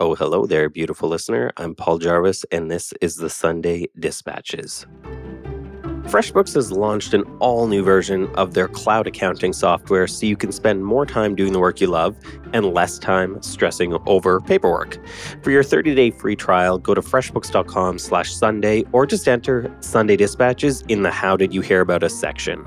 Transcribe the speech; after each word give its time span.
Oh, 0.00 0.14
hello 0.14 0.46
there, 0.46 0.68
beautiful 0.68 1.08
listener. 1.08 1.50
I'm 1.56 1.74
Paul 1.74 1.98
Jarvis, 1.98 2.44
and 2.52 2.70
this 2.70 2.94
is 3.00 3.16
the 3.16 3.28
Sunday 3.28 3.88
Dispatches. 3.98 4.86
FreshBooks 6.04 6.54
has 6.54 6.70
launched 6.70 7.14
an 7.14 7.24
all 7.40 7.66
new 7.66 7.82
version 7.82 8.28
of 8.36 8.54
their 8.54 8.68
cloud 8.68 9.08
accounting 9.08 9.52
software 9.52 10.06
so 10.06 10.24
you 10.24 10.36
can 10.36 10.52
spend 10.52 10.84
more 10.84 11.04
time 11.04 11.34
doing 11.34 11.52
the 11.52 11.58
work 11.58 11.80
you 11.80 11.88
love 11.88 12.16
and 12.52 12.72
less 12.72 12.96
time 13.00 13.42
stressing 13.42 13.98
over 14.06 14.40
paperwork. 14.40 15.04
For 15.42 15.50
your 15.50 15.64
30 15.64 15.96
day 15.96 16.12
free 16.12 16.36
trial, 16.36 16.78
go 16.78 16.94
to 16.94 17.02
freshbooks.com 17.02 17.98
slash 17.98 18.32
Sunday 18.32 18.84
or 18.92 19.04
just 19.04 19.26
enter 19.26 19.68
Sunday 19.80 20.14
Dispatches 20.14 20.82
in 20.82 21.02
the 21.02 21.10
How 21.10 21.36
Did 21.36 21.52
You 21.52 21.60
Hear 21.60 21.80
About 21.80 22.04
Us 22.04 22.14
section. 22.14 22.64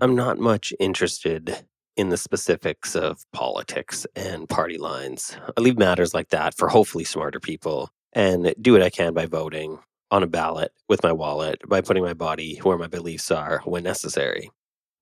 I'm 0.00 0.14
not 0.14 0.38
much 0.38 0.72
interested 0.78 1.66
in 1.96 2.08
the 2.08 2.16
specifics 2.16 2.94
of 2.94 3.24
politics 3.32 4.06
and 4.16 4.48
party 4.48 4.78
lines. 4.78 5.36
I 5.56 5.60
leave 5.60 5.78
matters 5.78 6.14
like 6.14 6.30
that 6.30 6.56
for 6.56 6.68
hopefully 6.68 7.04
smarter 7.04 7.40
people 7.40 7.90
and 8.12 8.54
do 8.60 8.72
what 8.72 8.82
I 8.82 8.90
can 8.90 9.14
by 9.14 9.26
voting 9.26 9.78
on 10.10 10.22
a 10.22 10.28
ballot 10.28 10.72
with 10.88 11.02
my 11.02 11.12
wallet 11.12 11.60
by 11.66 11.80
putting 11.80 12.02
my 12.02 12.14
body 12.14 12.56
where 12.62 12.78
my 12.78 12.86
beliefs 12.86 13.30
are 13.30 13.60
when 13.64 13.82
necessary. 13.82 14.50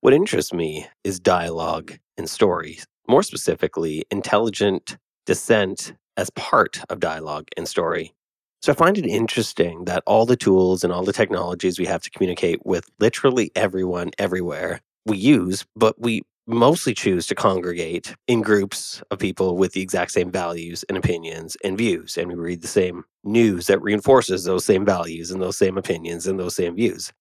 What 0.01 0.13
interests 0.13 0.53
me 0.53 0.87
is 1.03 1.19
dialogue 1.19 1.93
and 2.17 2.29
story, 2.29 2.79
more 3.07 3.23
specifically, 3.23 4.03
intelligent 4.11 4.97
dissent 5.25 5.93
as 6.17 6.29
part 6.31 6.81
of 6.89 6.99
dialogue 6.99 7.47
and 7.57 7.67
story. 7.67 8.13
So 8.61 8.71
I 8.71 8.75
find 8.75 8.97
it 8.97 9.05
interesting 9.05 9.85
that 9.85 10.03
all 10.05 10.25
the 10.25 10.37
tools 10.37 10.83
and 10.83 10.93
all 10.93 11.03
the 11.03 11.13
technologies 11.13 11.79
we 11.79 11.85
have 11.85 12.01
to 12.03 12.09
communicate 12.09 12.65
with 12.65 12.89
literally 12.99 13.51
everyone 13.55 14.11
everywhere 14.17 14.81
we 15.05 15.17
use, 15.17 15.65
but 15.75 15.99
we 15.99 16.23
mostly 16.45 16.93
choose 16.93 17.27
to 17.27 17.35
congregate 17.35 18.15
in 18.27 18.41
groups 18.41 19.01
of 19.11 19.19
people 19.19 19.57
with 19.57 19.73
the 19.73 19.81
exact 19.81 20.11
same 20.11 20.31
values 20.31 20.83
and 20.89 20.97
opinions 20.97 21.55
and 21.63 21.77
views. 21.77 22.17
And 22.17 22.27
we 22.27 22.35
read 22.35 22.61
the 22.61 22.67
same 22.67 23.03
news 23.23 23.67
that 23.67 23.81
reinforces 23.81 24.43
those 24.43 24.65
same 24.65 24.85
values 24.85 25.31
and 25.31 25.41
those 25.41 25.57
same 25.57 25.77
opinions 25.77 26.27
and 26.27 26.39
those 26.39 26.55
same 26.55 26.75
views. 26.75 27.11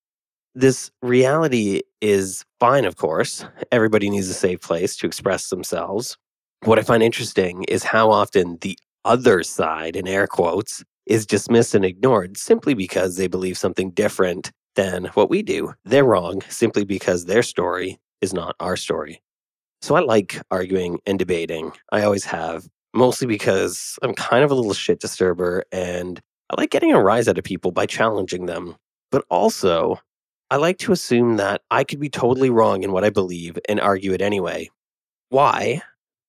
This 0.54 0.90
reality 1.00 1.80
is 2.00 2.44
fine, 2.60 2.84
of 2.84 2.96
course. 2.96 3.44
Everybody 3.70 4.10
needs 4.10 4.28
a 4.28 4.34
safe 4.34 4.60
place 4.60 4.96
to 4.96 5.06
express 5.06 5.48
themselves. 5.48 6.18
What 6.64 6.78
I 6.78 6.82
find 6.82 7.02
interesting 7.02 7.64
is 7.64 7.84
how 7.84 8.10
often 8.10 8.58
the 8.60 8.78
other 9.04 9.42
side, 9.42 9.96
in 9.96 10.06
air 10.06 10.26
quotes, 10.26 10.84
is 11.06 11.26
dismissed 11.26 11.74
and 11.74 11.84
ignored 11.84 12.36
simply 12.36 12.74
because 12.74 13.16
they 13.16 13.28
believe 13.28 13.58
something 13.58 13.90
different 13.90 14.52
than 14.76 15.06
what 15.14 15.30
we 15.30 15.42
do. 15.42 15.74
They're 15.84 16.04
wrong 16.04 16.42
simply 16.48 16.84
because 16.84 17.24
their 17.24 17.42
story 17.42 17.98
is 18.22 18.32
not 18.32 18.56
our 18.60 18.76
story. 18.76 19.20
So 19.82 19.96
I 19.96 20.00
like 20.00 20.40
arguing 20.50 21.00
and 21.04 21.18
debating. 21.18 21.72
I 21.90 22.02
always 22.04 22.24
have, 22.24 22.68
mostly 22.94 23.26
because 23.26 23.98
I'm 24.02 24.14
kind 24.14 24.44
of 24.44 24.50
a 24.50 24.54
little 24.54 24.72
shit 24.72 25.00
disturber 25.00 25.64
and 25.72 26.20
I 26.48 26.60
like 26.60 26.70
getting 26.70 26.92
a 26.92 27.02
rise 27.02 27.28
out 27.28 27.36
of 27.36 27.44
people 27.44 27.72
by 27.72 27.86
challenging 27.86 28.46
them. 28.46 28.76
But 29.10 29.24
also, 29.28 29.98
I 30.50 30.56
like 30.56 30.78
to 30.78 30.92
assume 30.92 31.36
that 31.36 31.62
I 31.70 31.82
could 31.82 31.98
be 31.98 32.08
totally 32.08 32.48
wrong 32.48 32.84
in 32.84 32.92
what 32.92 33.04
I 33.04 33.10
believe 33.10 33.58
and 33.68 33.80
argue 33.80 34.12
it 34.12 34.22
anyway. 34.22 34.70
Why? 35.30 35.82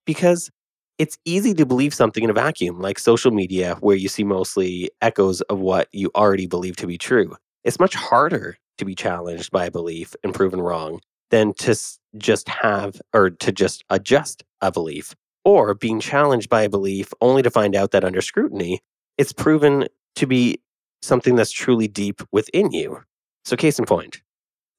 Because 0.06 0.50
it's 0.98 1.18
easy 1.26 1.54
to 1.54 1.66
believe 1.66 1.94
something 1.94 2.24
in 2.24 2.30
a 2.30 2.34
vacuum, 2.34 2.80
like 2.80 2.98
social 2.98 3.32
media, 3.32 3.76
where 3.82 3.96
you 3.96 4.08
see 4.08 4.24
mostly 4.24 4.90
echoes 5.02 5.42
of 5.42 5.60
what 5.60 5.90
you 5.92 6.10
already 6.16 6.48
believe 6.48 6.76
to 6.78 6.88
be 6.88 6.98
true. 6.98 7.36
It's 7.64 7.80
much 7.80 7.96
harder 7.96 8.58
to 8.78 8.86
be 8.86 8.96
challenged 8.96 9.52
by 9.52 9.66
a 9.66 9.72
belief 9.72 10.16
and 10.24 10.34
proven 10.34 10.62
wrong 10.62 11.00
than 11.32 11.54
to 11.56 11.76
just 12.18 12.48
have 12.50 13.02
or 13.14 13.30
to 13.30 13.52
just 13.52 13.84
adjust 13.90 14.44
a 14.62 14.72
belief 14.72 15.16
or 15.46 15.74
being 15.74 16.00
challenged 16.00 16.50
by 16.50 16.62
a 16.64 16.70
belief 16.70 17.14
only 17.22 17.42
to 17.42 17.50
find 17.50 17.76
out 17.76 17.92
that 17.92 18.04
under 18.04 18.22
scrutiny, 18.22 18.82
it's 19.18 19.34
proven 19.34 19.88
to 20.16 20.26
be 20.26 20.60
something 21.02 21.36
that's 21.36 21.52
truly 21.52 21.88
deep 21.88 22.22
within 22.32 22.72
you. 22.72 23.02
So, 23.46 23.56
case 23.56 23.78
in 23.78 23.86
point, 23.86 24.22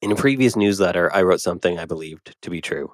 in 0.00 0.10
a 0.10 0.16
previous 0.16 0.56
newsletter, 0.56 1.12
I 1.14 1.22
wrote 1.22 1.40
something 1.40 1.78
I 1.78 1.84
believed 1.84 2.34
to 2.40 2.50
be 2.50 2.60
true. 2.60 2.92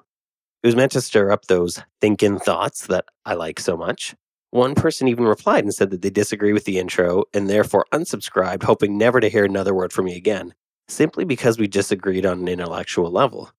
It 0.63 0.67
was 0.67 0.75
meant 0.75 0.91
to 0.93 1.01
stir 1.01 1.31
up 1.31 1.45
those 1.45 1.81
thinking 2.01 2.39
thoughts 2.39 2.87
that 2.87 3.05
I 3.25 3.33
like 3.33 3.59
so 3.59 3.77
much. 3.77 4.15
One 4.51 4.75
person 4.75 5.07
even 5.07 5.23
replied 5.23 5.63
and 5.63 5.73
said 5.73 5.91
that 5.91 6.01
they 6.01 6.09
disagree 6.09 6.51
with 6.51 6.65
the 6.65 6.77
intro 6.77 7.23
and 7.33 7.49
therefore 7.49 7.85
unsubscribed, 7.93 8.63
hoping 8.63 8.97
never 8.97 9.21
to 9.21 9.29
hear 9.29 9.45
another 9.45 9.73
word 9.73 9.93
from 9.93 10.05
me 10.05 10.15
again 10.15 10.53
simply 10.91 11.25
because 11.25 11.57
we 11.57 11.67
disagreed 11.67 12.25
on 12.25 12.39
an 12.39 12.47
intellectual 12.47 13.09
level. 13.09 13.51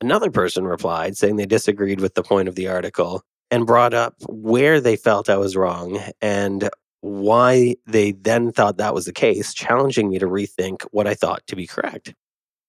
Another 0.00 0.30
person 0.30 0.64
replied 0.64 1.16
saying 1.16 1.36
they 1.36 1.46
disagreed 1.46 2.00
with 2.00 2.14
the 2.14 2.22
point 2.22 2.48
of 2.48 2.54
the 2.54 2.68
article 2.68 3.22
and 3.50 3.66
brought 3.66 3.94
up 3.94 4.14
where 4.28 4.80
they 4.80 4.96
felt 4.96 5.28
I 5.28 5.36
was 5.36 5.56
wrong 5.56 6.00
and 6.20 6.68
why 7.00 7.76
they 7.86 8.12
then 8.12 8.52
thought 8.52 8.76
that 8.76 8.94
was 8.94 9.06
the 9.06 9.12
case, 9.12 9.54
challenging 9.54 10.10
me 10.10 10.18
to 10.18 10.26
rethink 10.26 10.82
what 10.90 11.06
I 11.06 11.14
thought 11.14 11.46
to 11.46 11.56
be 11.56 11.66
correct. 11.66 12.14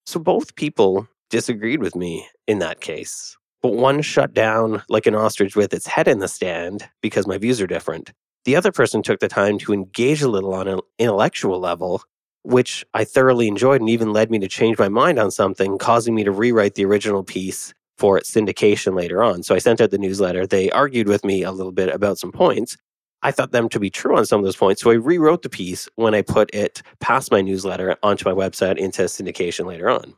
So 0.05 0.19
both 0.19 0.55
people 0.55 1.07
disagreed 1.29 1.81
with 1.81 1.95
me 1.95 2.27
in 2.47 2.59
that 2.59 2.81
case, 2.81 3.37
but 3.61 3.73
one 3.73 4.01
shut 4.01 4.33
down 4.33 4.83
like 4.89 5.05
an 5.05 5.15
ostrich 5.15 5.55
with 5.55 5.73
its 5.73 5.87
head 5.87 6.07
in 6.07 6.19
the 6.19 6.27
stand 6.27 6.87
because 7.01 7.27
my 7.27 7.37
views 7.37 7.61
are 7.61 7.67
different. 7.67 8.11
The 8.45 8.55
other 8.55 8.71
person 8.71 9.03
took 9.03 9.19
the 9.19 9.27
time 9.27 9.59
to 9.59 9.73
engage 9.73 10.21
a 10.21 10.27
little 10.27 10.53
on 10.53 10.67
an 10.67 10.79
intellectual 10.97 11.59
level 11.59 12.01
which 12.43 12.85
I 12.93 13.03
thoroughly 13.03 13.47
enjoyed 13.47 13.81
and 13.81 13.89
even 13.89 14.13
led 14.13 14.31
me 14.31 14.39
to 14.39 14.47
change 14.47 14.77
my 14.77 14.89
mind 14.89 15.19
on 15.19 15.31
something, 15.31 15.77
causing 15.77 16.15
me 16.15 16.23
to 16.23 16.31
rewrite 16.31 16.75
the 16.75 16.85
original 16.85 17.23
piece 17.23 17.73
for 17.97 18.17
its 18.17 18.31
syndication 18.33 18.95
later 18.95 19.21
on. 19.21 19.43
So 19.43 19.53
I 19.53 19.59
sent 19.59 19.79
out 19.79 19.91
the 19.91 19.97
newsletter. 19.97 20.47
They 20.47 20.71
argued 20.71 21.07
with 21.07 21.23
me 21.23 21.43
a 21.43 21.51
little 21.51 21.71
bit 21.71 21.89
about 21.89 22.17
some 22.17 22.31
points. 22.31 22.77
I 23.21 23.31
thought 23.31 23.51
them 23.51 23.69
to 23.69 23.79
be 23.79 23.91
true 23.91 24.17
on 24.17 24.25
some 24.25 24.39
of 24.39 24.45
those 24.45 24.55
points. 24.55 24.81
So 24.81 24.89
I 24.89 24.95
rewrote 24.95 25.43
the 25.43 25.49
piece 25.49 25.87
when 25.95 26.15
I 26.15 26.23
put 26.23 26.53
it 26.55 26.81
past 26.99 27.31
my 27.31 27.41
newsletter 27.41 27.95
onto 28.01 28.27
my 28.27 28.33
website 28.33 28.77
into 28.77 29.03
syndication 29.03 29.67
later 29.67 29.89
on. 29.89 30.15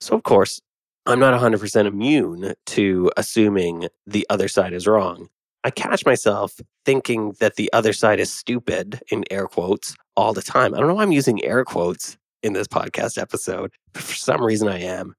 So, 0.00 0.14
of 0.14 0.22
course, 0.22 0.60
I'm 1.06 1.18
not 1.18 1.40
100% 1.40 1.86
immune 1.86 2.54
to 2.66 3.10
assuming 3.16 3.88
the 4.06 4.26
other 4.30 4.46
side 4.46 4.72
is 4.72 4.86
wrong. 4.86 5.28
I 5.66 5.70
catch 5.70 6.06
myself 6.06 6.60
thinking 6.84 7.34
that 7.40 7.56
the 7.56 7.68
other 7.72 7.92
side 7.92 8.20
is 8.20 8.32
stupid, 8.32 9.02
in 9.10 9.24
air 9.32 9.48
quotes, 9.48 9.96
all 10.16 10.32
the 10.32 10.40
time. 10.40 10.72
I 10.72 10.78
don't 10.78 10.86
know 10.86 10.94
why 10.94 11.02
I'm 11.02 11.10
using 11.10 11.44
air 11.44 11.64
quotes 11.64 12.16
in 12.44 12.52
this 12.52 12.68
podcast 12.68 13.20
episode, 13.20 13.72
but 13.92 14.04
for 14.04 14.14
some 14.14 14.44
reason 14.44 14.68
I 14.68 14.78
am. 14.78 15.14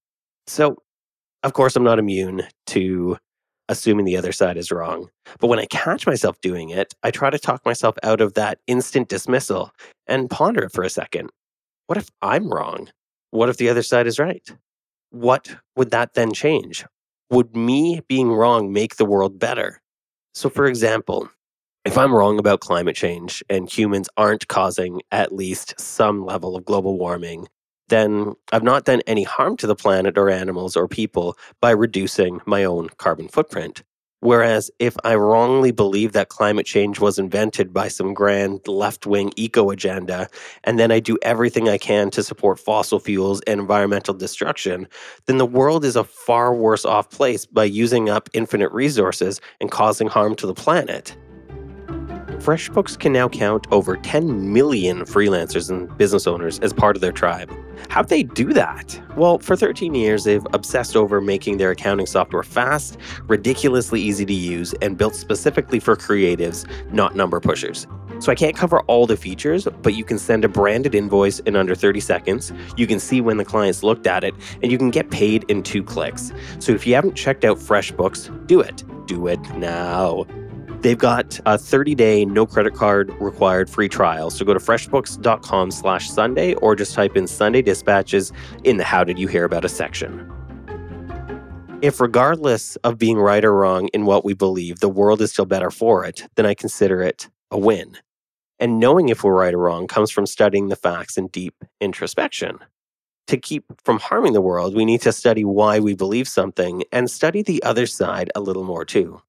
So, 0.48 0.78
of 1.44 1.52
course, 1.52 1.76
I'm 1.76 1.84
not 1.84 2.00
immune 2.00 2.44
to 2.68 3.18
assuming 3.68 4.06
the 4.06 4.16
other 4.16 4.32
side 4.32 4.56
is 4.56 4.72
wrong. 4.72 5.10
But 5.42 5.48
when 5.48 5.60
I 5.60 5.66
catch 5.66 6.08
myself 6.08 6.40
doing 6.40 6.70
it, 6.70 6.94
I 7.04 7.12
try 7.12 7.30
to 7.30 7.38
talk 7.38 7.66
myself 7.66 7.98
out 8.02 8.22
of 8.22 8.36
that 8.36 8.60
instant 8.68 9.10
dismissal 9.10 9.72
and 10.08 10.30
ponder 10.30 10.64
it 10.64 10.72
for 10.72 10.86
a 10.86 10.90
second. 10.90 11.30
What 11.88 11.98
if 11.98 12.08
I'm 12.22 12.48
wrong? 12.48 12.88
What 13.32 13.50
if 13.50 13.58
the 13.58 13.68
other 13.68 13.84
side 13.84 14.08
is 14.08 14.18
right? 14.18 14.50
What 15.10 15.58
would 15.76 15.92
that 15.92 16.14
then 16.14 16.32
change? 16.32 16.86
Would 17.32 17.54
me 17.54 18.00
being 18.08 18.32
wrong 18.32 18.72
make 18.72 18.96
the 18.96 19.04
world 19.04 19.40
better? 19.40 19.82
So, 20.38 20.52
for 20.52 20.68
example, 20.68 21.32
if 21.84 21.98
I'm 21.98 22.14
wrong 22.14 22.38
about 22.38 22.60
climate 22.60 22.96
change 22.96 23.44
and 23.50 23.68
humans 23.68 24.08
aren't 24.18 24.48
causing 24.48 25.02
at 25.12 25.34
least 25.34 25.74
some 25.80 26.24
level 26.28 26.56
of 26.56 26.64
global 26.64 27.00
warming, 27.00 27.48
then 27.90 28.36
I've 28.52 28.62
not 28.62 28.86
done 28.86 29.02
any 29.08 29.24
harm 29.24 29.58
to 29.58 29.66
the 29.66 29.76
planet 29.76 30.16
or 30.16 30.30
animals 30.30 30.78
or 30.78 30.88
people 30.88 31.36
by 31.60 31.72
reducing 31.72 32.40
my 32.46 32.64
own 32.66 32.90
carbon 33.00 33.30
footprint. 33.30 33.82
Whereas 34.20 34.72
if 34.80 34.96
I 35.04 35.16
wrongly 35.16 35.72
believe 35.72 36.14
that 36.14 36.30
climate 36.30 36.66
change 36.66 37.00
was 37.00 37.20
invented 37.20 37.72
by 37.72 37.88
some 37.88 38.14
grand 38.14 38.68
left 38.68 39.06
wing 39.06 39.32
eco 39.36 39.70
agenda, 39.70 40.28
and 40.64 40.80
then 40.80 40.92
I 40.92 41.00
do 41.00 41.18
everything 41.22 41.70
I 41.70 41.78
can 41.78 42.10
to 42.12 42.24
support 42.24 42.60
fossil 42.60 43.00
fuels 43.00 43.42
and 43.42 43.60
environmental 43.60 44.16
destruction, 44.16 44.88
then 45.28 45.38
the 45.38 45.46
world 45.46 45.86
is 45.86 45.96
a 45.96 46.04
far 46.04 46.56
worse 46.56 46.84
off 46.84 47.12
place 47.12 47.46
by 47.46 47.66
using 47.66 48.10
up 48.10 48.28
infinite 48.34 48.72
resources 48.72 49.40
and 49.62 49.70
causing 49.70 50.08
harm 50.08 50.36
to 50.38 50.48
the 50.48 50.56
planet. 50.56 51.16
FreshBooks 52.40 52.98
can 53.00 53.12
now 53.12 53.28
count 53.28 53.68
over 53.72 53.98
10 53.98 54.54
million 54.54 55.02
freelancers 55.02 55.70
and 55.70 55.96
business 55.98 56.28
owners 56.28 56.60
as 56.60 56.72
part 56.72 56.96
of 56.96 57.02
their 57.02 57.12
tribe. 57.12 57.52
How'd 57.90 58.10
they 58.10 58.24
do 58.24 58.54
that? 58.54 59.02
Well, 59.16 59.40
for 59.40 59.56
13 59.56 59.96
years, 59.96 60.24
they've 60.24 60.46
obsessed 60.54 60.96
over 60.96 61.20
making 61.20 61.58
their 61.58 61.72
accounting 61.72 62.06
software 62.06 62.44
fast, 62.44 62.98
ridiculously 63.28 64.02
easy 64.02 64.26
to 64.26 64.34
use, 64.34 64.74
and 64.82 64.98
built 64.98 65.16
specifically 65.16 65.80
for 65.80 65.96
creatives, 65.96 66.66
not 66.92 67.16
number 67.16 67.40
pushers. 67.40 67.88
So 68.20 68.32
I 68.32 68.36
can't 68.36 68.56
cover 68.56 68.82
all 68.82 69.06
the 69.08 69.18
features, 69.18 69.68
but 69.82 69.96
you 69.96 70.04
can 70.04 70.18
send 70.18 70.46
a 70.46 70.48
branded 70.48 70.96
invoice 70.96 71.40
in 71.40 71.56
under 71.56 71.76
30 71.76 72.00
seconds. 72.00 72.52
You 72.76 72.88
can 72.88 73.00
see 73.00 73.20
when 73.20 73.38
the 73.38 73.46
clients 73.46 73.84
looked 73.84 74.08
at 74.08 74.24
it, 74.24 74.34
and 74.62 74.72
you 74.72 74.78
can 74.78 74.92
get 74.92 75.10
paid 75.10 75.44
in 75.50 75.64
two 75.64 75.84
clicks. 75.84 76.32
So 76.60 76.72
if 76.72 76.88
you 76.88 76.96
haven't 76.96 77.16
checked 77.16 77.46
out 77.46 77.58
FreshBooks, 77.58 78.48
do 78.48 78.60
it. 78.62 78.84
Do 79.06 79.28
it 79.28 79.40
now. 79.56 80.26
They've 80.82 80.98
got 80.98 81.40
a 81.40 81.58
30-day 81.58 82.26
no 82.26 82.46
credit 82.46 82.76
card 82.76 83.12
required 83.20 83.70
free 83.70 83.90
trial. 83.90 84.30
So 84.30 84.46
go 84.46 84.54
to 84.54 84.60
freshbooks.com 84.60 85.72
slash 85.72 86.10
Sunday 86.10 86.54
or 86.56 86.76
just 86.76 86.94
type 86.94 87.18
in 87.18 87.26
Sunday 87.26 87.64
dispatches 87.64 88.32
in 88.64 88.78
the 88.78 88.84
How 88.84 89.04
Did 89.04 89.18
You 89.18 89.28
Hear 89.28 89.44
About 89.44 89.66
Us 89.66 89.74
section. 89.74 90.32
If, 91.82 92.00
regardless 92.00 92.76
of 92.78 92.98
being 92.98 93.18
right 93.18 93.44
or 93.44 93.54
wrong 93.54 93.88
in 93.90 94.06
what 94.06 94.24
we 94.24 94.34
believe, 94.34 94.80
the 94.80 94.90
world 94.90 95.22
is 95.22 95.32
still 95.32 95.46
better 95.46 95.72
for 95.72 96.06
it, 96.06 96.28
then 96.36 96.46
I 96.46 96.54
consider 96.54 97.02
it 97.02 97.28
a 97.52 97.58
win. 97.58 97.98
And 98.60 98.80
knowing 98.80 99.10
if 99.10 99.24
we're 99.24 99.34
right 99.34 99.54
or 99.54 99.60
wrong 99.60 99.88
comes 99.88 100.12
from 100.12 100.26
studying 100.26 100.70
the 100.70 100.76
facts 100.76 101.18
in 101.18 101.28
deep 101.28 101.56
introspection. 101.80 102.60
To 103.28 103.38
keep 103.38 103.66
from 103.84 104.00
harming 104.00 104.34
the 104.34 104.42
world, 104.42 104.76
we 104.76 104.86
need 104.86 105.02
to 105.02 105.12
study 105.12 105.44
why 105.44 105.80
we 105.80 105.96
believe 105.96 106.28
something 106.28 106.84
and 106.92 107.12
study 107.12 107.42
the 107.42 107.62
other 107.62 107.86
side 107.86 108.32
a 108.36 108.40
little 108.40 108.64
more 108.64 108.86
too. 108.86 109.22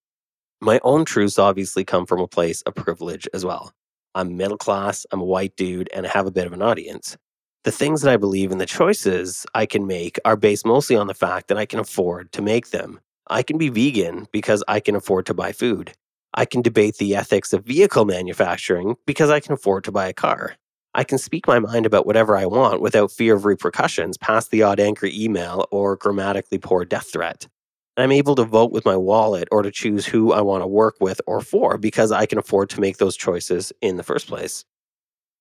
My 0.61 0.81
own 0.83 1.05
truths 1.05 1.39
obviously 1.39 1.85
come 1.85 2.05
from 2.05 2.21
a 2.21 2.27
place 2.27 2.63
of 2.63 2.75
privilege 2.75 3.29
as 3.33 3.45
well. 3.45 3.73
I'm 4.17 4.37
middle 4.37 4.57
class, 4.59 5.07
I'm 5.13 5.21
a 5.21 5.25
white 5.25 5.55
dude, 5.55 5.89
and 5.95 6.05
I 6.05 6.11
have 6.11 6.27
a 6.27 6.33
bit 6.33 6.49
of 6.49 6.53
an 6.53 6.63
audience. 6.63 7.17
The 7.63 7.71
things 7.71 8.03
that 8.03 8.13
I 8.13 8.17
believe 8.17 8.51
and 8.51 8.61
the 8.61 8.67
choices 8.67 9.47
I 9.55 9.67
can 9.67 9.87
make 9.87 10.19
are 10.25 10.37
based 10.37 10.67
mostly 10.67 10.97
on 10.97 11.07
the 11.07 11.15
fact 11.15 11.47
that 11.49 11.59
I 11.59 11.67
can 11.67 11.79
afford 11.79 12.33
to 12.33 12.43
make 12.43 12.71
them. 12.71 12.99
I 13.31 13.45
can 13.45 13.57
be 13.57 13.69
vegan 13.69 14.27
because 14.33 14.65
I 14.67 14.81
can 14.81 14.97
afford 14.97 15.27
to 15.27 15.35
buy 15.35 15.53
food. 15.53 15.93
I 16.35 16.45
can 16.45 16.63
debate 16.63 16.97
the 16.97 17.15
ethics 17.15 17.53
of 17.53 17.65
vehicle 17.65 18.05
manufacturing 18.05 18.97
because 19.07 19.31
I 19.31 19.39
can 19.39 19.53
afford 19.53 19.85
to 19.85 19.93
buy 19.93 20.09
a 20.09 20.13
car. 20.13 20.57
I 20.95 21.05
can 21.05 21.19
speak 21.19 21.47
my 21.47 21.61
mind 21.61 21.87
about 21.87 22.07
whatever 22.07 22.37
I 22.37 22.47
want 22.47 22.81
without 22.81 23.13
fear 23.13 23.37
of 23.37 23.45
repercussions 23.45 24.19
past 24.19 24.51
the 24.51 24.65
odd 24.65 24.81
angry 24.81 25.17
email 25.17 25.69
or 25.71 25.97
grammatically 25.97 26.59
poor 26.59 26.85
death 26.85 27.13
threat. 27.13 27.47
I'm 27.99 28.13
able 28.13 28.35
to 28.37 28.45
vote 28.45 28.71
with 28.71 28.85
my 28.85 28.97
wallet 28.97 29.49
or 29.51 29.63
to 29.63 29.71
choose 29.71 30.07
who 30.07 30.33
I 30.33 30.41
want 30.41 30.63
to 30.63 30.69
work 30.69 30.97
with 31.01 31.21
or 31.27 31.41
for 31.41 31.79
because 31.79 32.13
I 32.13 32.27
can 32.27 32.39
afford 32.39 32.71
to 32.71 32.81
make 32.81 32.99
those 32.99 33.17
choices 33.17 33.73
in 33.81 33.97
the 33.97 34.03
first 34.03 34.29
place. 34.29 34.65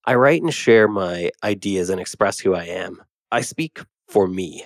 I 0.06 0.16
write 0.16 0.42
and 0.42 0.54
share 0.54 0.88
my 0.88 1.32
ideas 1.44 1.90
and 1.90 2.00
express 2.00 2.40
who 2.40 2.56
I 2.56 2.64
am. 2.64 3.04
I 3.32 3.42
speak 3.42 3.80
for 4.08 4.28
me. 4.28 4.66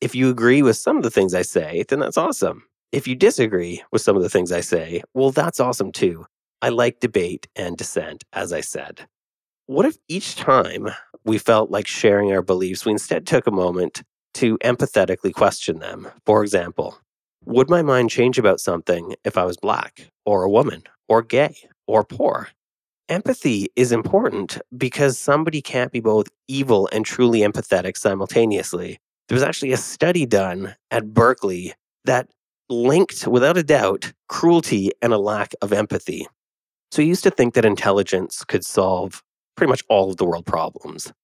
If 0.00 0.14
you 0.14 0.30
agree 0.30 0.62
with 0.62 0.76
some 0.76 0.96
of 0.96 1.02
the 1.02 1.10
things 1.10 1.34
I 1.34 1.42
say, 1.42 1.84
then 1.88 1.98
that's 1.98 2.18
awesome. 2.18 2.64
If 2.92 3.08
you 3.08 3.16
disagree 3.16 3.82
with 3.90 4.02
some 4.02 4.16
of 4.16 4.22
the 4.22 4.28
things 4.28 4.52
I 4.52 4.60
say, 4.60 5.02
well, 5.14 5.32
that's 5.32 5.58
awesome 5.58 5.90
too. 5.90 6.26
I 6.62 6.68
like 6.68 7.00
debate 7.00 7.48
and 7.56 7.76
dissent, 7.76 8.24
as 8.32 8.52
I 8.52 8.60
said. 8.60 9.06
What 9.66 9.86
if 9.86 9.98
each 10.08 10.36
time 10.36 10.88
we 11.24 11.38
felt 11.38 11.70
like 11.70 11.86
sharing 11.86 12.32
our 12.32 12.42
beliefs, 12.42 12.84
we 12.86 12.92
instead 12.92 13.26
took 13.26 13.46
a 13.46 13.52
moment 13.52 14.02
to 14.34 14.56
empathetically 14.58 15.32
question 15.32 15.78
them? 15.80 16.08
For 16.24 16.42
example, 16.42 16.98
would 17.48 17.70
my 17.70 17.80
mind 17.80 18.10
change 18.10 18.38
about 18.38 18.60
something 18.60 19.14
if 19.24 19.38
I 19.38 19.44
was 19.46 19.56
black, 19.56 20.10
or 20.26 20.42
a 20.42 20.50
woman, 20.50 20.82
or 21.08 21.22
gay, 21.22 21.56
or 21.86 22.04
poor? 22.04 22.48
Empathy 23.08 23.68
is 23.74 23.90
important 23.90 24.58
because 24.76 25.16
somebody 25.16 25.62
can't 25.62 25.90
be 25.90 26.00
both 26.00 26.28
evil 26.46 26.90
and 26.92 27.06
truly 27.06 27.40
empathetic 27.40 27.96
simultaneously. 27.96 28.98
There 29.28 29.34
was 29.34 29.42
actually 29.42 29.72
a 29.72 29.78
study 29.78 30.26
done 30.26 30.74
at 30.90 31.14
Berkeley 31.14 31.72
that 32.04 32.28
linked, 32.68 33.26
without 33.26 33.56
a 33.56 33.62
doubt, 33.62 34.12
cruelty 34.28 34.90
and 35.00 35.14
a 35.14 35.18
lack 35.18 35.54
of 35.62 35.72
empathy. 35.72 36.26
So, 36.92 37.00
you 37.00 37.08
used 37.08 37.24
to 37.24 37.30
think 37.30 37.54
that 37.54 37.64
intelligence 37.64 38.44
could 38.44 38.64
solve 38.64 39.22
pretty 39.56 39.70
much 39.70 39.82
all 39.88 40.10
of 40.10 40.18
the 40.18 40.26
world 40.26 40.44
problems. 40.44 41.14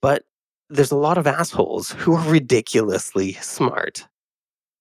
But 0.00 0.22
there's 0.70 0.90
a 0.90 0.96
lot 0.96 1.18
of 1.18 1.26
assholes 1.26 1.90
who 1.90 2.14
are 2.14 2.30
ridiculously 2.30 3.34
smart. 3.34 4.08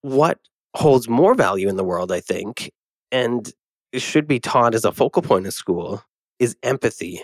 What 0.02 0.40
holds 0.76 1.08
more 1.08 1.36
value 1.36 1.68
in 1.68 1.78
the 1.78 1.84
world, 1.84 2.12
I 2.12 2.20
think, 2.20 2.72
and 3.12 3.52
should 3.94 4.28
be 4.28 4.40
taught 4.40 4.76
as 4.76 4.86
a 4.86 4.92
focal 4.92 5.22
point 5.22 5.48
of 5.48 5.54
school 5.54 6.04
is 6.40 6.56
empathy. 6.64 7.22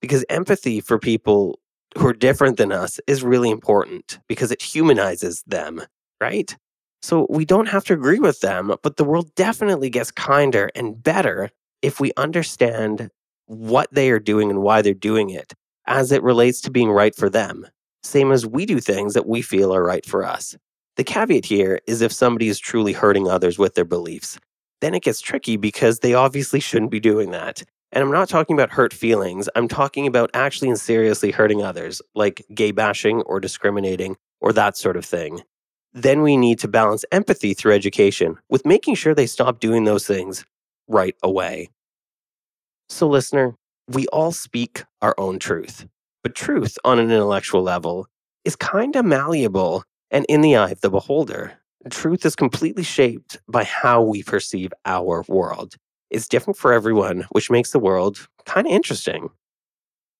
Because 0.00 0.24
empathy 0.28 0.80
for 0.80 0.98
people 0.98 1.58
who 1.96 2.06
are 2.06 2.12
different 2.12 2.56
than 2.56 2.72
us 2.72 3.00
is 3.06 3.22
really 3.22 3.50
important 3.50 4.18
because 4.28 4.50
it 4.50 4.62
humanizes 4.62 5.42
them, 5.46 5.82
right? 6.20 6.56
So 7.02 7.26
we 7.30 7.44
don't 7.44 7.68
have 7.68 7.84
to 7.84 7.94
agree 7.94 8.18
with 8.18 8.40
them, 8.40 8.74
but 8.82 8.96
the 8.96 9.04
world 9.04 9.34
definitely 9.34 9.90
gets 9.90 10.10
kinder 10.10 10.70
and 10.74 11.02
better 11.02 11.50
if 11.82 12.00
we 12.00 12.12
understand 12.16 13.10
what 13.46 13.88
they 13.92 14.10
are 14.10 14.18
doing 14.18 14.50
and 14.50 14.62
why 14.62 14.82
they're 14.82 14.94
doing 14.94 15.30
it 15.30 15.54
as 15.86 16.12
it 16.12 16.22
relates 16.22 16.60
to 16.62 16.70
being 16.70 16.90
right 16.90 17.14
for 17.14 17.30
them, 17.30 17.66
same 18.02 18.32
as 18.32 18.44
we 18.44 18.66
do 18.66 18.80
things 18.80 19.14
that 19.14 19.26
we 19.26 19.40
feel 19.40 19.74
are 19.74 19.84
right 19.84 20.04
for 20.04 20.24
us. 20.24 20.56
The 20.96 21.04
caveat 21.04 21.44
here 21.44 21.80
is 21.86 22.00
if 22.00 22.10
somebody 22.12 22.48
is 22.48 22.58
truly 22.58 22.94
hurting 22.94 23.28
others 23.28 23.58
with 23.58 23.74
their 23.74 23.84
beliefs, 23.84 24.38
then 24.80 24.94
it 24.94 25.02
gets 25.02 25.20
tricky 25.20 25.56
because 25.56 25.98
they 25.98 26.14
obviously 26.14 26.58
shouldn't 26.58 26.90
be 26.90 27.00
doing 27.00 27.32
that. 27.32 27.62
And 27.92 28.02
I'm 28.02 28.10
not 28.10 28.28
talking 28.28 28.56
about 28.56 28.70
hurt 28.70 28.92
feelings, 28.92 29.48
I'm 29.54 29.68
talking 29.68 30.06
about 30.06 30.30
actually 30.34 30.68
and 30.68 30.80
seriously 30.80 31.30
hurting 31.30 31.62
others, 31.62 32.00
like 32.14 32.44
gay 32.54 32.70
bashing 32.70 33.22
or 33.22 33.40
discriminating 33.40 34.16
or 34.40 34.52
that 34.54 34.76
sort 34.76 34.96
of 34.96 35.04
thing. 35.04 35.42
Then 35.92 36.22
we 36.22 36.36
need 36.36 36.58
to 36.60 36.68
balance 36.68 37.04
empathy 37.12 37.54
through 37.54 37.74
education 37.74 38.36
with 38.48 38.66
making 38.66 38.96
sure 38.96 39.14
they 39.14 39.26
stop 39.26 39.60
doing 39.60 39.84
those 39.84 40.06
things 40.06 40.44
right 40.88 41.16
away. 41.22 41.70
So, 42.88 43.08
listener, 43.08 43.54
we 43.88 44.06
all 44.08 44.32
speak 44.32 44.84
our 45.00 45.14
own 45.18 45.38
truth, 45.38 45.86
but 46.22 46.34
truth 46.34 46.78
on 46.84 46.98
an 46.98 47.10
intellectual 47.10 47.62
level 47.62 48.08
is 48.44 48.56
kind 48.56 48.96
of 48.96 49.04
malleable 49.04 49.84
and 50.10 50.24
in 50.28 50.40
the 50.40 50.56
eye 50.56 50.70
of 50.70 50.80
the 50.80 50.90
beholder. 50.90 51.52
Truth 51.90 52.26
is 52.26 52.34
completely 52.34 52.82
shaped 52.82 53.38
by 53.48 53.64
how 53.64 54.02
we 54.02 54.22
perceive 54.22 54.72
our 54.84 55.24
world. 55.28 55.76
It's 56.10 56.28
different 56.28 56.56
for 56.56 56.72
everyone, 56.72 57.26
which 57.30 57.50
makes 57.50 57.70
the 57.70 57.78
world 57.78 58.26
kind 58.44 58.66
of 58.66 58.72
interesting. 58.72 59.28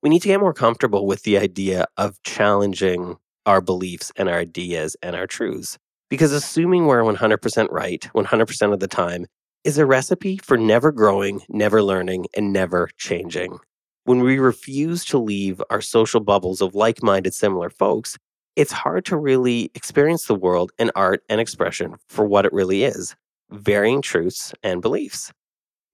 We 0.03 0.11
need 0.11 0.23
to 0.23 0.29
get 0.29 0.41
more 0.41 0.55
comfortable 0.55 1.07
with 1.07 1.23
the 1.23 1.39
idea 1.39 1.87
of 1.97 2.23
challenging 2.23 3.17
our 3.47 3.61
beliefs 3.61 4.13
and 4.17 4.29
our 4.29 4.39
ideas 4.39 4.97
and 5.03 5.17
our 5.17 5.27
truths. 5.27 5.79
Because 6.09 6.33
assuming 6.33 6.87
we're 6.87 7.03
100% 7.03 7.69
right 7.71 8.09
100% 8.15 8.73
of 8.73 8.81
the 8.81 8.89
time 8.89 9.27
is 9.65 9.79
a 9.79 9.87
recipe 9.87 10.37
for 10.37 10.57
never 10.57 10.93
growing, 10.93 11.43
never 11.49 11.83
learning, 11.83 12.27
and 12.37 12.53
never 12.53 12.89
changing. 12.97 13.59
When 14.05 14.21
we 14.21 14.39
refuse 14.39 15.05
to 15.07 15.19
leave 15.19 15.61
our 15.71 15.81
social 15.81 16.21
bubbles 16.21 16.61
of 16.61 16.77
like 16.77 17.03
minded, 17.03 17.35
similar 17.35 17.71
folks, 17.71 18.17
it's 18.57 18.73
hard 18.73 19.05
to 19.05 19.17
really 19.17 19.71
experience 19.75 20.27
the 20.27 20.35
world 20.35 20.73
and 20.79 20.91
art 20.97 21.23
and 21.29 21.41
expression 21.41 21.97
for 22.09 22.27
what 22.27 22.47
it 22.47 22.53
really 22.53 22.85
is 22.85 23.15
varying 23.51 24.03
truths 24.03 24.53
and 24.65 24.83
beliefs. 24.83 25.33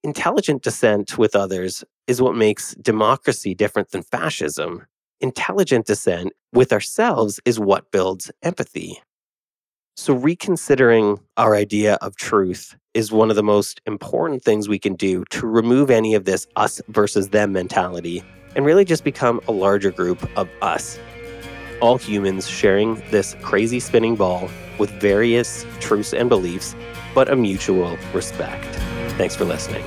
Intelligent 0.03 0.63
dissent 0.63 1.19
with 1.19 1.37
others 1.37 1.85
is 2.07 2.23
what 2.23 2.35
makes 2.35 2.75
democracy 2.77 3.55
different 3.55 3.91
than 3.91 4.03
fascism. 4.03 4.87
Intelligent 5.21 5.87
dissent 5.87 6.33
with 6.53 6.73
ourselves 6.73 7.41
is 7.45 7.61
what 7.61 7.91
builds 7.93 8.31
empathy. 8.43 9.01
So, 9.95 10.15
reconsidering 10.15 11.21
our 11.37 11.55
idea 11.55 11.99
of 12.01 12.17
truth 12.17 12.75
is 12.95 13.13
one 13.13 13.29
of 13.29 13.37
the 13.37 13.43
most 13.43 13.83
important 13.85 14.43
things 14.43 14.67
we 14.67 14.79
can 14.79 14.95
do 14.95 15.25
to 15.31 15.47
remove 15.47 15.91
any 15.91 16.15
of 16.15 16.25
this 16.25 16.47
us 16.57 16.81
versus 16.89 17.29
them 17.29 17.53
mentality 17.53 18.25
and 18.57 18.65
really 18.65 18.87
just 18.87 19.05
become 19.05 19.41
a 19.47 19.53
larger 19.53 19.91
group 19.91 20.27
of 20.39 20.49
us 20.63 20.99
all 21.83 21.99
humans 21.99 22.49
sharing 22.49 22.95
this 23.11 23.37
crazy 23.43 23.81
spinning 23.81 24.15
ball 24.15 24.49
with 24.79 24.89
various 25.01 25.67
truths 25.81 26.15
and 26.15 26.29
beliefs, 26.29 26.77
but 27.13 27.29
a 27.29 27.37
mutual 27.37 27.99
respect. 28.15 28.75
Thanks 29.19 29.35
for 29.35 29.45
listening. 29.45 29.85